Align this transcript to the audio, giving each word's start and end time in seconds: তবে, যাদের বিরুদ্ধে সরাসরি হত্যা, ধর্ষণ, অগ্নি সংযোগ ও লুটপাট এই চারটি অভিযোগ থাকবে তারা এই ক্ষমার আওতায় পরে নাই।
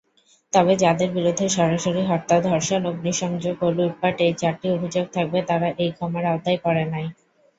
তবে, 0.53 0.73
যাদের 0.83 1.09
বিরুদ্ধে 1.11 1.45
সরাসরি 1.49 2.01
হত্যা, 2.11 2.37
ধর্ষণ, 2.47 2.81
অগ্নি 2.85 3.13
সংযোগ 3.21 3.55
ও 3.61 3.77
লুটপাট 3.77 4.15
এই 4.21 4.33
চারটি 4.41 4.67
অভিযোগ 4.71 5.05
থাকবে 5.15 5.39
তারা 5.49 5.67
এই 5.83 5.91
ক্ষমার 5.91 6.25
আওতায় 6.25 6.59
পরে 6.65 6.83
নাই। 6.93 7.05